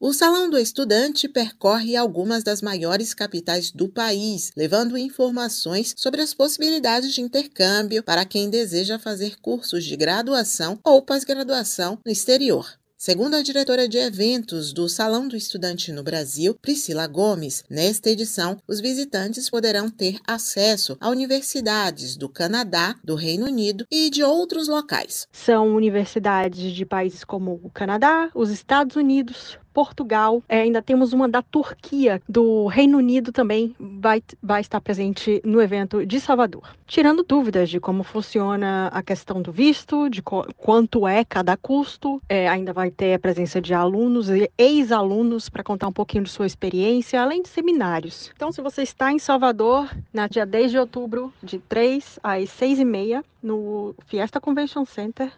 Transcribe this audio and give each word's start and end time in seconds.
O 0.00 0.12
Salão 0.12 0.48
do 0.48 0.56
Estudante 0.56 1.26
percorre 1.26 1.96
algumas 1.96 2.44
das 2.44 2.62
maiores 2.62 3.12
capitais 3.12 3.72
do 3.72 3.88
país, 3.88 4.52
levando 4.56 4.96
informações 4.96 5.92
sobre 5.96 6.22
as 6.22 6.32
possibilidades 6.32 7.12
de 7.12 7.20
intercâmbio 7.20 8.00
para 8.04 8.24
quem 8.24 8.48
deseja 8.48 8.96
fazer 8.96 9.40
cursos 9.40 9.84
de 9.84 9.96
graduação 9.96 10.78
ou 10.84 11.02
pós-graduação 11.02 11.98
no 12.06 12.12
exterior. 12.12 12.78
Segundo 13.00 13.34
a 13.34 13.42
diretora 13.42 13.88
de 13.88 13.96
eventos 13.96 14.72
do 14.72 14.88
Salão 14.88 15.28
do 15.28 15.36
Estudante 15.36 15.92
no 15.92 16.02
Brasil, 16.02 16.52
Priscila 16.60 17.06
Gomes, 17.06 17.64
nesta 17.70 18.10
edição, 18.10 18.60
os 18.66 18.80
visitantes 18.80 19.48
poderão 19.48 19.88
ter 19.88 20.18
acesso 20.26 20.96
a 21.00 21.08
universidades 21.08 22.16
do 22.16 22.28
Canadá, 22.28 22.96
do 23.04 23.14
Reino 23.14 23.46
Unido 23.46 23.86
e 23.88 24.10
de 24.10 24.24
outros 24.24 24.66
locais. 24.66 25.28
São 25.30 25.76
universidades 25.76 26.72
de 26.72 26.84
países 26.84 27.22
como 27.22 27.60
o 27.62 27.70
Canadá, 27.70 28.30
os 28.34 28.50
Estados 28.50 28.96
Unidos, 28.96 29.56
Portugal, 29.78 30.42
é, 30.48 30.62
ainda 30.62 30.82
temos 30.82 31.12
uma 31.12 31.28
da 31.28 31.40
Turquia, 31.40 32.20
do 32.28 32.66
Reino 32.66 32.98
Unido 32.98 33.30
também 33.30 33.76
vai, 33.78 34.20
vai 34.42 34.60
estar 34.60 34.80
presente 34.80 35.40
no 35.44 35.62
evento 35.62 36.04
de 36.04 36.18
Salvador. 36.18 36.74
Tirando 36.84 37.22
dúvidas 37.22 37.70
de 37.70 37.78
como 37.78 38.02
funciona 38.02 38.88
a 38.88 39.00
questão 39.04 39.40
do 39.40 39.52
visto, 39.52 40.10
de 40.10 40.20
quanto 40.20 41.06
é 41.06 41.24
cada 41.24 41.56
custo, 41.56 42.20
é, 42.28 42.48
ainda 42.48 42.72
vai 42.72 42.90
ter 42.90 43.14
a 43.14 43.20
presença 43.20 43.60
de 43.60 43.72
alunos 43.72 44.28
e 44.28 44.50
ex-alunos 44.58 45.48
para 45.48 45.62
contar 45.62 45.86
um 45.86 45.92
pouquinho 45.92 46.24
de 46.24 46.30
sua 46.30 46.46
experiência, 46.46 47.22
além 47.22 47.40
de 47.40 47.48
seminários. 47.48 48.32
Então, 48.34 48.50
se 48.50 48.60
você 48.60 48.82
está 48.82 49.12
em 49.12 49.20
Salvador, 49.20 49.88
na 50.12 50.26
dia 50.26 50.44
10 50.44 50.72
de 50.72 50.78
outubro, 50.78 51.32
de 51.40 51.60
3 51.60 52.18
às 52.20 52.50
6 52.50 52.80
e 52.80 52.84
meia, 52.84 53.24
no 53.40 53.94
Fiesta 54.06 54.40
Convention 54.40 54.84
Center, 54.84 55.30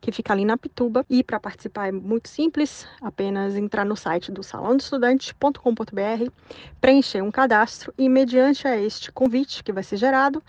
que 0.00 0.12
fica 0.12 0.32
ali 0.32 0.44
na 0.44 0.56
Pituba. 0.56 1.04
E 1.08 1.22
para 1.22 1.40
participar 1.40 1.88
é 1.88 1.92
muito 1.92 2.28
simples, 2.28 2.86
apenas 3.00 3.54
entrar 3.54 3.84
no 3.84 3.96
site 3.96 4.30
do 4.30 4.42
salãodoestudante.com.br, 4.42 6.30
preencher 6.80 7.22
um 7.22 7.30
cadastro 7.30 7.92
e, 7.98 8.08
mediante 8.08 8.66
a 8.66 8.76
este 8.76 9.10
convite 9.12 9.62
que 9.62 9.72
vai 9.72 9.82
ser 9.82 9.96
gerado, 9.96 10.42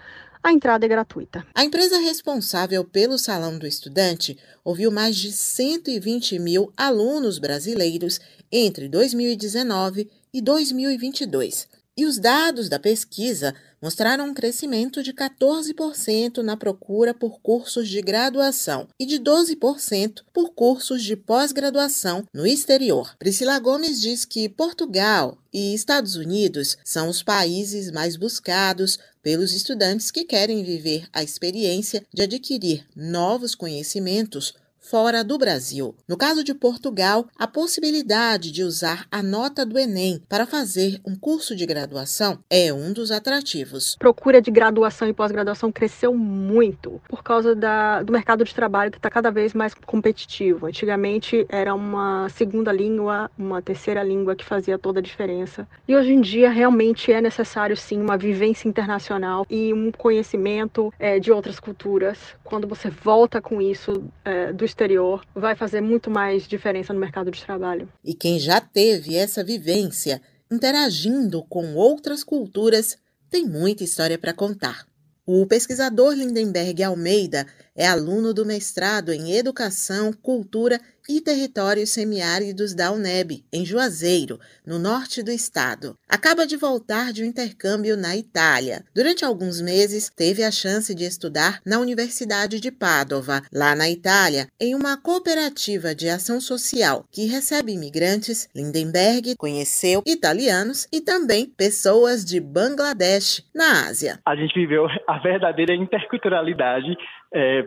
a 0.44 0.52
entrada 0.54 0.86
é 0.86 0.90
gratuita. 0.90 1.46
A 1.54 1.64
empresa 1.64 1.98
responsável 2.00 2.84
pelo 2.84 3.18
Salão 3.18 3.58
do 3.58 3.68
Estudante 3.68 4.38
ouviu 4.64 4.92
mais 4.92 5.16
de 5.16 5.32
120 5.32 6.40
mil 6.40 6.72
alunos 6.78 7.40
brasileiros 7.40 8.20
entre 8.52 8.88
2019 8.88 10.10
e 10.34 10.42
2022 10.42 11.77
e 11.98 12.06
os 12.06 12.20
dados 12.20 12.70
da 12.70 12.78
pesquisa 12.78 13.56
mostraram 13.82 14.28
um 14.28 14.34
crescimento 14.34 15.02
de 15.02 15.14
14% 15.14 16.38
na 16.38 16.56
procura 16.56 17.14
por 17.14 17.40
cursos 17.40 17.90
de 17.90 18.02
graduação 18.02 18.88
e 19.00 19.06
de 19.06 19.20
12% 19.20 20.22
por 20.34 20.52
cursos 20.54 21.04
de 21.04 21.16
pós-graduação 21.16 22.24
no 22.34 22.46
exterior. 22.46 23.16
Priscila 23.18 23.60
Gomes 23.60 24.00
diz 24.00 24.26
que 24.26 24.48
Portugal 24.50 25.38
e 25.54 25.74
Estados 25.74 26.16
Unidos 26.16 26.78
são 26.84 27.10
os 27.10 27.24
países 27.24 27.92
mais 27.92 28.16
buscados 28.16 29.00
pelos 29.24 29.54
estudantes 29.54 30.12
que 30.12 30.24
querem 30.24 30.64
viver 30.64 31.08
a 31.12 31.24
experiência 31.24 32.06
de 32.14 32.22
adquirir 32.22 32.86
novos 32.96 33.56
conhecimentos 33.56 34.54
fora 34.90 35.24
do 35.24 35.38
Brasil. 35.38 35.94
No 36.08 36.16
caso 36.16 36.44
de 36.44 36.54
Portugal, 36.54 37.28
a 37.38 37.46
possibilidade 37.46 38.52
de 38.52 38.64
usar 38.64 39.06
a 39.12 39.22
nota 39.22 39.66
do 39.66 39.78
Enem 39.78 40.22
para 40.30 40.46
fazer 40.46 41.02
um 41.06 41.16
curso 41.16 41.56
de 41.56 41.66
graduação 41.66 42.40
é 42.50 42.72
um 42.72 42.94
dos 42.94 43.12
atrativos. 43.12 43.96
Procura 44.00 44.42
de 44.42 44.50
graduação 44.50 45.08
e 45.08 45.14
pós-graduação 45.14 45.72
cresceu 45.72 46.14
muito 46.14 47.02
por 47.10 47.22
causa 47.22 47.54
da, 47.54 48.02
do 48.02 48.14
mercado 48.14 48.46
de 48.46 48.56
trabalho 48.56 48.92
que 48.92 48.98
está 48.98 49.10
cada 49.10 49.30
vez 49.30 49.54
mais 49.54 49.74
competitivo. 49.74 50.68
Antigamente 50.68 51.46
era 51.50 51.74
uma 51.74 52.30
segunda 52.30 52.72
língua, 52.72 53.30
uma 53.38 53.62
terceira 53.62 54.04
língua 54.04 54.36
que 54.36 54.46
fazia 54.46 54.78
toda 54.78 55.00
a 55.00 55.04
diferença. 55.04 55.68
E 55.88 55.96
hoje 55.96 56.14
em 56.14 56.22
dia 56.22 56.50
realmente 56.50 57.12
é 57.12 57.20
necessário 57.20 57.76
sim 57.76 58.00
uma 58.00 58.18
vivência 58.18 58.70
internacional 58.70 59.46
e 59.50 59.74
um 59.74 59.92
conhecimento 59.92 60.94
é, 60.98 61.20
de 61.20 61.32
outras 61.32 61.60
culturas. 61.60 62.18
Quando 62.44 62.68
você 62.68 62.90
volta 62.90 63.42
com 63.42 63.62
isso 63.62 64.04
é, 64.24 64.54
do 64.54 64.64
exterior 64.78 65.26
vai 65.34 65.56
fazer 65.56 65.82
muito 65.82 66.12
mais 66.12 66.48
diferença 66.48 66.94
no 66.94 67.00
mercado 67.00 67.32
de 67.32 67.42
trabalho. 67.44 67.90
E 68.04 68.14
quem 68.14 68.40
já 68.40 68.62
teve 68.62 69.16
essa 69.16 69.44
vivência 69.44 70.22
interagindo 70.52 71.44
com 71.44 71.74
outras 71.74 72.24
culturas 72.24 72.96
tem 73.30 73.46
muita 73.46 73.84
história 73.84 74.18
para 74.18 74.34
contar. 74.34 74.86
O 75.26 75.46
pesquisador 75.46 76.14
Lindenberg 76.14 76.82
Almeida 76.84 77.46
é 77.76 77.86
aluno 77.86 78.34
do 78.34 78.46
mestrado 78.46 79.12
em 79.12 79.34
Educação, 79.34 80.14
Cultura 80.14 80.80
e 81.10 81.22
Territórios 81.22 81.90
Semiáridos 81.92 82.74
da 82.74 82.92
UNEB, 82.92 83.44
em 83.52 83.66
Juazeiro, 83.66 84.40
no 84.66 84.78
norte 84.78 85.24
do 85.24 85.32
estado. 85.32 85.96
Acaba 86.08 86.46
de 86.46 86.58
voltar 86.58 87.14
de 87.14 87.24
um 87.24 87.26
intercâmbio 87.26 87.96
na 87.96 88.16
Itália. 88.16 88.84
Durante 88.94 89.24
alguns 89.24 89.62
meses, 89.62 90.10
teve 90.16 90.44
a 90.44 90.52
chance 90.52 90.94
de 90.94 91.04
estudar 91.04 91.60
na 91.66 91.80
Universidade 91.80 92.60
de 92.60 92.72
Padova, 92.72 93.42
lá 93.54 93.76
na 93.76 93.90
Itália, 93.90 94.48
em 94.60 94.76
uma 94.76 94.98
cooperativa 94.98 95.96
de 95.96 96.10
ação 96.10 96.42
social 96.42 97.06
que 97.12 97.26
recebe 97.26 97.72
imigrantes. 97.72 98.50
Lindenberg 98.56 99.36
conheceu 99.38 100.02
italianos 100.06 100.88
e 100.92 101.02
também 101.02 101.46
pessoas 101.46 102.26
de 102.26 102.40
Bangladesh, 102.40 103.46
na 103.54 103.88
Ásia. 103.88 104.20
A 104.26 104.36
gente 104.36 104.54
viveu 104.54 104.88
a 105.08 105.20
verdadeira 105.20 105.74
interculturalidade, 105.76 106.98
é, 107.34 107.64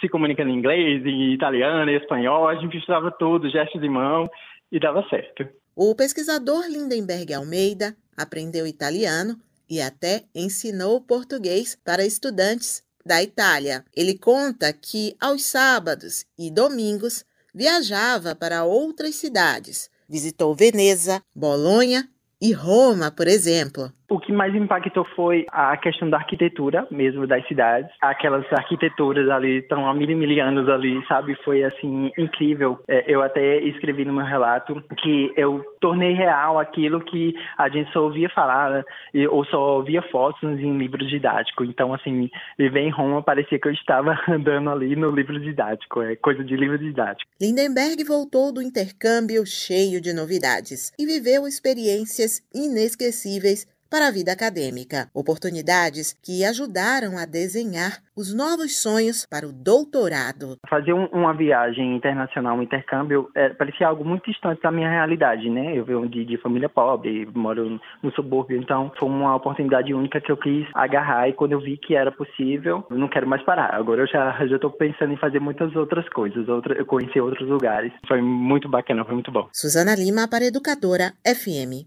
se 0.00 0.08
comunicando 0.08 0.50
em 0.50 0.58
inglês, 0.58 1.04
em 1.04 1.32
italiano, 1.32 1.90
em 1.90 1.96
espanhol, 1.96 2.48
a 2.48 2.54
gente 2.54 2.74
misturava 2.74 3.10
tudo, 3.10 3.50
gestos 3.50 3.80
de 3.80 3.88
mão, 3.88 4.28
e 4.70 4.80
dava 4.80 5.06
certo. 5.08 5.46
O 5.76 5.94
pesquisador 5.94 6.66
Lindenberg 6.66 7.32
Almeida 7.32 7.96
aprendeu 8.16 8.66
italiano 8.66 9.38
e 9.68 9.80
até 9.80 10.24
ensinou 10.34 11.00
português 11.00 11.78
para 11.82 12.04
estudantes 12.04 12.82
da 13.04 13.22
Itália. 13.22 13.84
Ele 13.96 14.18
conta 14.18 14.72
que 14.72 15.16
aos 15.20 15.44
sábados 15.44 16.24
e 16.38 16.50
domingos 16.50 17.24
viajava 17.54 18.34
para 18.34 18.64
outras 18.64 19.14
cidades. 19.14 19.90
Visitou 20.08 20.54
Veneza, 20.54 21.22
Bolonha 21.34 22.08
e 22.40 22.52
Roma, 22.52 23.10
por 23.10 23.26
exemplo. 23.26 23.92
O 24.12 24.20
que 24.20 24.30
mais 24.30 24.54
impactou 24.54 25.06
foi 25.16 25.46
a 25.50 25.74
questão 25.78 26.10
da 26.10 26.18
arquitetura 26.18 26.86
mesmo 26.90 27.26
das 27.26 27.48
cidades. 27.48 27.90
Aquelas 27.98 28.44
arquiteturas 28.52 29.26
ali 29.30 29.60
estão 29.60 29.88
há 29.88 29.94
mil 29.94 30.10
e 30.10 30.14
mil 30.14 30.44
anos 30.44 30.68
ali, 30.68 31.02
sabe? 31.08 31.34
Foi 31.42 31.64
assim 31.64 32.12
incrível. 32.18 32.78
É, 32.86 33.10
eu 33.10 33.22
até 33.22 33.58
escrevi 33.60 34.04
no 34.04 34.12
meu 34.12 34.26
relato 34.26 34.84
que 34.98 35.32
eu 35.34 35.64
tornei 35.80 36.12
real 36.12 36.58
aquilo 36.58 37.00
que 37.00 37.34
a 37.56 37.70
gente 37.70 37.90
só 37.90 38.02
ouvia 38.02 38.28
falar 38.28 38.70
né? 38.70 38.84
ou 39.30 39.46
só 39.46 39.78
ouvia 39.78 40.02
fotos 40.02 40.42
em 40.60 40.76
livros 40.76 41.08
didáticos. 41.08 41.66
Então, 41.66 41.94
assim, 41.94 42.28
viver 42.58 42.80
em 42.80 42.90
Roma 42.90 43.22
parecia 43.22 43.58
que 43.58 43.66
eu 43.66 43.72
estava 43.72 44.14
andando 44.28 44.68
ali 44.68 44.94
no 44.94 45.10
livro 45.10 45.40
didático. 45.40 46.02
É 46.02 46.16
coisa 46.16 46.44
de 46.44 46.54
livro 46.54 46.78
didático. 46.78 47.30
Lindenberg 47.40 48.04
voltou 48.04 48.52
do 48.52 48.60
intercâmbio 48.60 49.46
cheio 49.46 50.02
de 50.02 50.12
novidades 50.12 50.92
e 50.98 51.06
viveu 51.06 51.46
experiências 51.46 52.42
inesquecíveis 52.54 53.66
para 53.92 54.08
a 54.08 54.10
vida 54.10 54.32
acadêmica, 54.32 55.10
oportunidades 55.12 56.18
que 56.24 56.46
ajudaram 56.46 57.18
a 57.18 57.26
desenhar 57.26 58.00
os 58.16 58.34
novos 58.34 58.80
sonhos 58.80 59.26
para 59.28 59.46
o 59.46 59.52
doutorado. 59.52 60.56
Fazer 60.66 60.94
um, 60.94 61.04
uma 61.12 61.34
viagem 61.34 61.94
internacional, 61.94 62.56
um 62.56 62.62
intercâmbio, 62.62 63.28
é, 63.34 63.50
parecia 63.50 63.86
algo 63.86 64.02
muito 64.02 64.30
distante 64.30 64.62
da 64.62 64.70
minha 64.70 64.88
realidade, 64.88 65.50
né? 65.50 65.76
Eu 65.76 65.84
venho 65.84 66.08
de, 66.08 66.24
de 66.24 66.38
família 66.38 66.70
pobre, 66.70 67.28
moro 67.34 67.78
no 68.02 68.12
subúrbio, 68.12 68.56
então 68.56 68.90
foi 68.98 69.08
uma 69.10 69.36
oportunidade 69.36 69.92
única 69.92 70.22
que 70.22 70.32
eu 70.32 70.38
quis 70.38 70.66
agarrar 70.72 71.28
e 71.28 71.34
quando 71.34 71.52
eu 71.52 71.60
vi 71.60 71.76
que 71.76 71.94
era 71.94 72.10
possível, 72.10 72.86
eu 72.90 72.96
não 72.96 73.08
quero 73.08 73.26
mais 73.26 73.42
parar. 73.42 73.74
Agora 73.74 74.00
eu 74.00 74.06
já 74.06 74.32
já 74.46 74.56
estou 74.56 74.70
pensando 74.70 75.12
em 75.12 75.18
fazer 75.18 75.38
muitas 75.38 75.76
outras 75.76 76.08
coisas, 76.08 76.48
outra, 76.48 76.74
eu 76.78 76.86
conheci 76.86 77.20
outros 77.20 77.46
lugares. 77.46 77.92
Foi 78.08 78.22
muito 78.22 78.70
bacana, 78.70 79.04
foi 79.04 79.14
muito 79.14 79.30
bom. 79.30 79.48
Suzana 79.52 79.94
Lima 79.94 80.26
para 80.26 80.46
Educadora 80.46 81.12
FM. 81.26 81.80